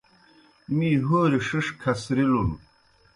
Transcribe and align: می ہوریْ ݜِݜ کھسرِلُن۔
می 0.75 0.89
ہوریْ 1.05 1.39
ݜِݜ 1.47 1.67
کھسرِلُن۔ 1.81 2.49